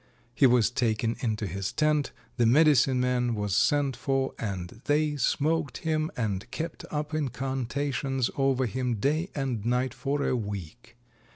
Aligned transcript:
He 0.33 0.47
was 0.47 0.71
taken 0.71 1.15
into 1.19 1.45
his 1.45 1.71
tent, 1.71 2.11
the 2.37 2.47
medicine 2.47 2.99
man 2.99 3.35
was 3.35 3.55
sent 3.55 3.95
for 3.95 4.33
and 4.39 4.81
they 4.85 5.15
smoked 5.15 5.77
him 5.85 6.09
and 6.17 6.49
kept 6.49 6.85
up 6.89 7.13
incantations 7.13 8.31
over 8.35 8.65
him 8.65 8.95
day 8.95 9.29
and 9.35 9.63
night 9.63 9.93
for 9.93 10.23
a 10.27 10.35
week. 10.35 10.97